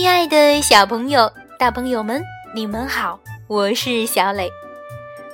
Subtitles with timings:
[0.00, 2.24] 亲爱的小朋友、大朋友们，
[2.54, 4.50] 你们好，我是小磊。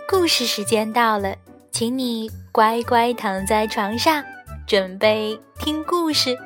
[0.08, 1.36] 故事时间到了，
[1.70, 4.24] 请你乖乖躺在床上，
[4.66, 6.36] 准备听故事。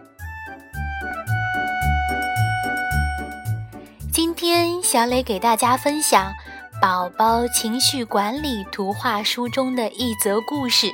[4.12, 6.30] 今天，小磊给大家分享
[6.82, 10.92] 《宝宝情绪管理图画书》中的一则故事，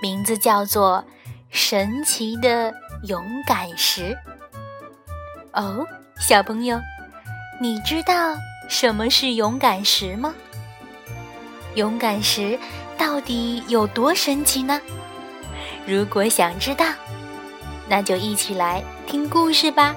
[0.00, 1.04] 名字叫做
[1.50, 4.16] 《神奇的勇敢石》。
[5.52, 5.86] 哦。
[6.22, 6.80] 小朋友，
[7.60, 8.36] 你知道
[8.68, 10.32] 什么是勇敢石吗？
[11.74, 12.56] 勇敢石
[12.96, 14.80] 到底有多神奇呢？
[15.84, 16.86] 如果想知道，
[17.88, 19.96] 那就一起来听故事吧。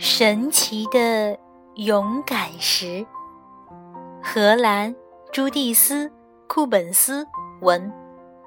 [0.00, 1.36] 神奇的
[1.74, 3.04] 勇敢石。
[4.22, 4.94] 荷兰
[5.32, 6.06] 朱蒂斯·
[6.46, 7.26] 库本斯
[7.60, 7.92] 文，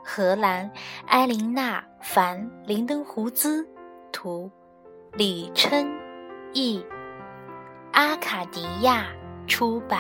[0.02, 0.72] 荷兰
[1.08, 3.68] 埃琳娜·凡·林登胡兹
[4.14, 4.50] 图，
[5.12, 5.86] 李琛
[6.54, 6.82] 译，
[7.92, 9.08] 阿卡迪亚
[9.46, 10.00] 出版。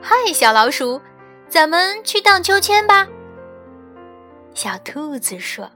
[0.00, 0.98] 嗨，小老鼠。
[1.48, 3.06] 咱们去荡秋千吧。
[4.54, 5.70] 小兔子说：“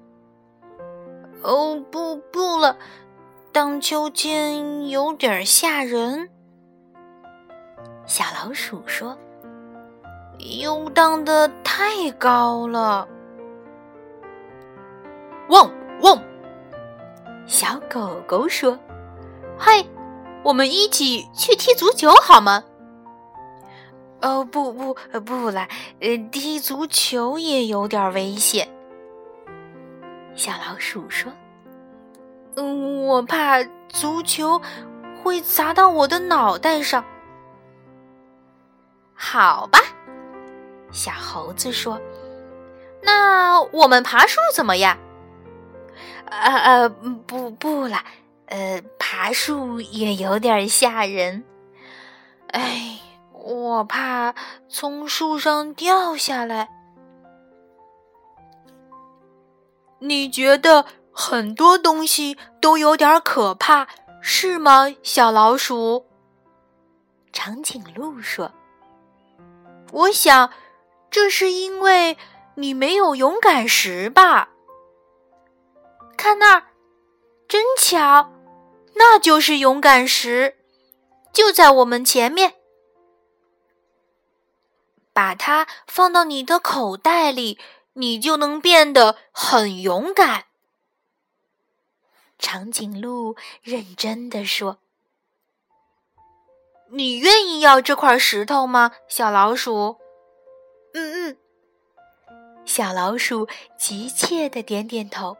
[1.42, 2.76] 哦，不，不了，
[3.52, 6.28] 荡秋千有点吓人。”
[8.06, 9.16] 小老鼠说
[10.60, 13.08] ：“又荡得太高了。”
[15.48, 15.70] 汪
[16.02, 16.22] 汪！
[17.46, 18.78] 小狗狗说
[19.58, 19.86] ：“嘿，
[20.42, 22.62] 我们一起去踢足球好吗？”
[24.22, 24.94] 哦不不
[25.24, 25.66] 不了，
[26.00, 28.68] 呃，踢足球也有点危险。
[30.36, 31.32] 小老鼠说
[32.54, 34.62] ：“嗯，我怕足球
[35.22, 37.04] 会砸到我的脑袋上。”
[39.12, 39.80] 好吧，
[40.92, 42.00] 小猴子说
[43.02, 44.96] ：“那我们爬树怎么样？”
[46.30, 46.88] 啊啊，
[47.26, 47.98] 不不了，
[48.46, 51.42] 呃，爬树也有点吓人。
[52.46, 53.00] 哎。
[53.44, 54.34] 我怕
[54.68, 56.68] 从树上掉下来。
[59.98, 63.88] 你觉得很多东西都有点可怕，
[64.20, 66.06] 是吗，小老鼠？
[67.32, 68.52] 长颈鹿说
[69.90, 70.50] ：“我想，
[71.10, 72.16] 这是因为
[72.54, 74.50] 你没有勇敢石吧？
[76.16, 76.62] 看那儿，
[77.48, 78.30] 真巧，
[78.94, 80.56] 那就是勇敢石，
[81.32, 82.54] 就在我们前面。”
[85.12, 87.58] 把它放到你的口袋里，
[87.94, 90.44] 你就能变得很勇敢。”
[92.38, 94.78] 长颈鹿认真的说。
[96.90, 99.98] “你愿意要这块石头吗，小老鼠
[100.94, 101.38] ？”“嗯嗯。”
[102.66, 103.48] 小老鼠
[103.78, 105.36] 急切的点点头。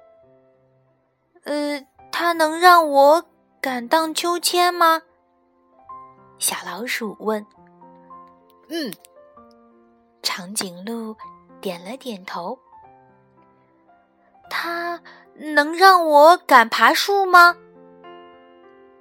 [1.45, 3.25] “呃，它能让我
[3.61, 5.03] 敢荡秋千吗？”
[6.39, 7.45] 小老鼠问。
[8.71, 8.93] “嗯。”
[10.23, 11.17] 长颈鹿
[11.61, 12.59] 点了点头。
[14.49, 15.01] 它
[15.35, 17.57] 能让我敢爬树吗？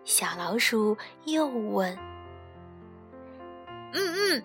[0.04, 1.98] 小老鼠又问。
[3.94, 4.44] 嗯嗯，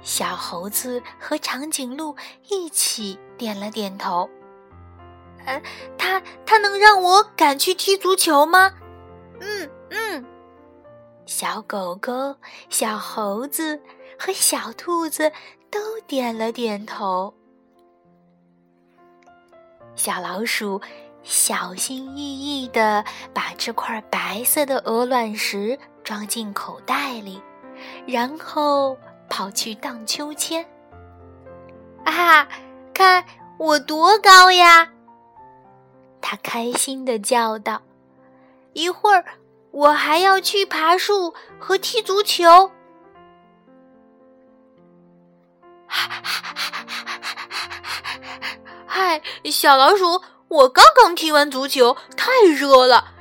[0.00, 2.16] 小猴子和长颈鹿
[2.48, 4.30] 一起点了点头。
[5.44, 5.60] 呃，
[5.98, 8.72] 它它能让我敢去踢足球吗？
[9.40, 10.24] 嗯嗯，
[11.26, 12.36] 小狗狗、
[12.70, 13.82] 小猴子。
[14.24, 15.32] 和小兔子
[15.68, 17.34] 都点了点头。
[19.96, 20.80] 小老鼠
[21.24, 23.04] 小心翼翼地
[23.34, 27.42] 把这块白色的鹅卵石装进口袋里，
[28.06, 28.96] 然后
[29.28, 30.64] 跑去荡秋千。
[32.04, 32.46] 啊，
[32.94, 33.24] 看
[33.58, 34.88] 我多高呀！
[36.20, 37.82] 它开心地叫道
[38.72, 39.24] ：“一会儿
[39.72, 42.70] 我还要去爬树和踢足球。”
[49.50, 53.12] 小老鼠，我刚刚踢完足球，太热了。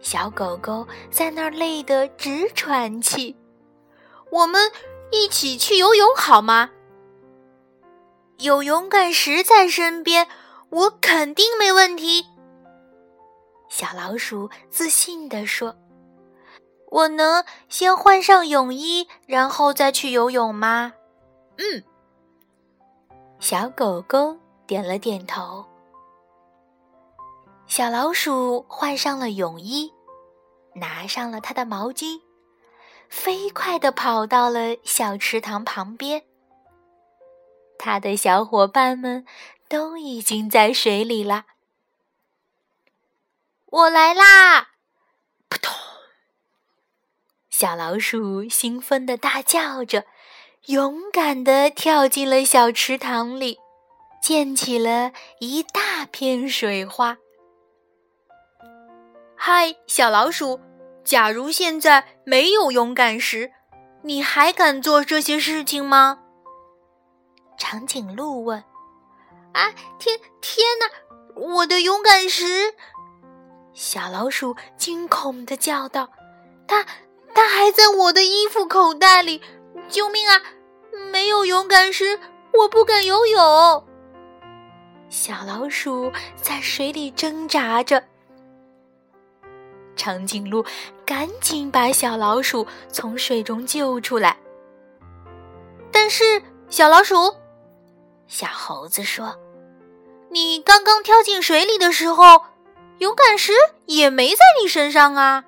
[0.00, 3.36] 小狗狗在那儿累得直喘气。
[4.30, 4.70] 我们
[5.10, 6.70] 一起去游泳好吗？
[8.38, 10.26] 有勇敢石在身边，
[10.70, 12.26] 我肯定没问题。
[13.68, 15.76] 小老鼠自信地说
[16.90, 20.92] ：“我能先换上泳衣，然后再去游泳吗？”
[21.56, 21.84] 嗯。
[23.42, 25.66] 小狗狗点了点头。
[27.66, 29.92] 小老鼠换上了泳衣，
[30.76, 32.20] 拿上了它的毛巾，
[33.08, 36.22] 飞快地跑到了小池塘旁边。
[37.80, 39.26] 它的小伙伴们
[39.68, 41.46] 都已经在水里了。
[43.66, 44.68] 我来啦！
[45.48, 45.74] 扑通！
[47.50, 50.06] 小老鼠兴奋地大叫着。
[50.66, 53.58] 勇敢地跳进了小池塘里，
[54.22, 55.10] 溅起了
[55.40, 57.18] 一大片水花。
[59.36, 60.60] 嗨，小老鼠！
[61.02, 63.50] 假如现在没有勇敢时，
[64.02, 66.20] 你还敢做这些事情吗？
[67.58, 68.62] 长颈鹿问。
[69.54, 69.74] 啊！
[69.98, 70.86] 天天哪！
[71.34, 72.72] 我的勇敢石！
[73.72, 76.08] 小老鼠惊恐地叫道
[76.68, 76.86] ：“它，
[77.34, 79.42] 它还在我的衣服口袋里！”
[79.88, 80.40] 救命啊！
[81.10, 82.18] 没有勇敢石，
[82.52, 83.84] 我不敢游泳。
[85.08, 88.02] 小老鼠在水里挣扎着。
[89.94, 90.64] 长颈鹿
[91.04, 94.36] 赶紧把小老鼠从水中救出来。
[95.90, 97.14] 但是，小老鼠，
[98.26, 99.36] 小猴子说
[100.32, 102.42] ：“你刚刚跳进水里的时候，
[102.98, 103.52] 勇敢石
[103.84, 105.44] 也没在你身上啊。”“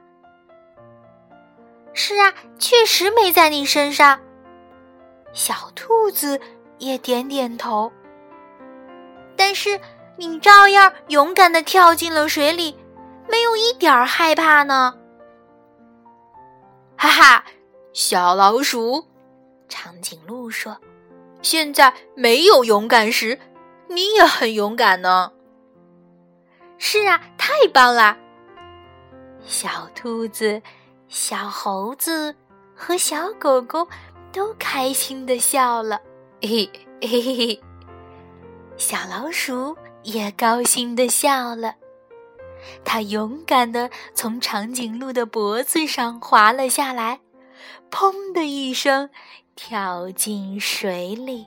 [1.95, 4.21] 是啊，确实没在你身上。”
[5.33, 6.39] 小兔子
[6.79, 7.91] 也点点头，
[9.37, 9.81] 但是
[10.17, 12.77] 你照样勇敢的跳进了水里，
[13.29, 14.95] 没有一点儿害怕呢。
[16.97, 17.45] 哈哈，
[17.93, 19.05] 小老鼠，
[19.69, 20.77] 长颈鹿说
[21.43, 23.39] ：“现在没有勇敢时，
[23.89, 25.33] 你也很勇敢呢。”
[26.79, 28.17] 是啊，太棒了！
[29.45, 30.63] 小兔子、
[31.09, 32.35] 小猴子
[32.75, 33.87] 和小狗狗。
[34.35, 36.01] 都开心的笑了，
[36.43, 36.69] 嘿
[37.01, 37.63] 嘿嘿嘿。
[38.77, 41.77] 小老鼠也高兴的笑了，
[42.85, 47.21] 它勇敢的从长颈鹿的脖子上滑了下来，
[47.93, 49.09] 砰的一声，
[49.55, 51.47] 跳进水里。